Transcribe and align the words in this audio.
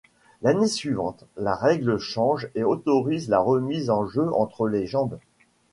L'année 0.41 0.65
suivante, 0.67 1.27
la 1.37 1.53
règle 1.53 1.99
change 1.99 2.49
et 2.55 2.63
autorise 2.63 3.29
la 3.29 3.39
remise 3.39 3.91
en 3.91 4.07
jeu 4.07 4.33
entre 4.33 4.67
les 4.67 4.87
jambes. 4.87 5.19